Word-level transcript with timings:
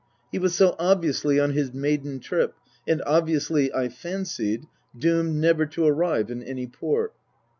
He 0.31 0.39
was 0.39 0.55
so 0.55 0.75
obviously 0.79 1.39
on 1.39 1.51
his 1.51 1.75
maiden 1.75 2.19
trip, 2.19 2.55
and 2.87 3.03
obviously, 3.05 3.71
I 3.71 3.87
fancied, 3.89 4.65
doomed 4.97 5.35
never 5.35 5.67
to 5.67 5.85
arrive 5.85 6.31
in 6.31 6.41
any 6.41 6.65
port. 6.65 7.13